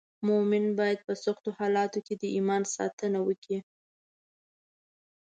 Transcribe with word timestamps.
مومن 0.27 0.63
باید 0.79 0.99
په 1.07 1.13
سختو 1.23 1.49
حالاتو 1.59 1.99
کې 2.05 2.13
د 2.21 2.23
ایمان 2.35 2.63
ساتنه 2.75 3.19
وکړي. 3.27 3.59